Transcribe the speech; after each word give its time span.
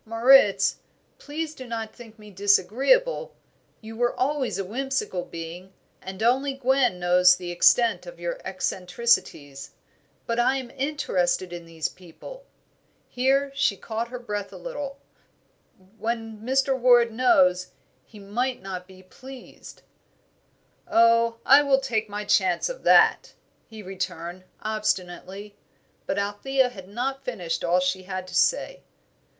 "Moritz, 0.03 0.77
please 1.19 1.53
do 1.53 1.67
not 1.67 1.93
think 1.93 2.17
me 2.17 2.31
disagreeable, 2.31 3.35
you 3.81 3.95
were 3.95 4.19
always 4.19 4.57
a 4.57 4.65
whimsical 4.65 5.23
being, 5.25 5.71
and 6.01 6.23
only 6.23 6.53
Gwen 6.55 6.99
knows 6.99 7.35
the 7.35 7.51
extent 7.51 8.07
of 8.07 8.19
your 8.19 8.39
eccentricities; 8.43 9.75
but 10.25 10.39
I 10.39 10.55
am 10.55 10.71
interested 10.71 11.53
in 11.53 11.65
these 11.67 11.87
people." 11.87 12.47
Here 13.09 13.51
she 13.53 13.77
caught 13.77 14.07
her 14.07 14.17
breath 14.17 14.51
a 14.51 14.57
little. 14.57 14.97
"When 15.99 16.39
Mr. 16.39 16.75
Ward 16.75 17.11
knows, 17.11 17.67
he 18.03 18.17
might 18.17 18.59
not 18.59 18.87
be 18.87 19.03
pleased." 19.03 19.83
"Oh, 20.87 21.37
I 21.45 21.61
will 21.61 21.79
take 21.79 22.09
my 22.09 22.25
chance 22.25 22.69
of 22.69 22.81
that," 22.85 23.33
he 23.67 23.83
returned, 23.83 24.45
obstinately. 24.63 25.57
But 26.07 26.17
Althea 26.17 26.69
had 26.69 26.87
not 26.87 27.23
finished 27.23 27.63
all 27.63 27.79
she 27.79 28.01
had 28.01 28.25
to 28.25 28.33
say. 28.35 28.81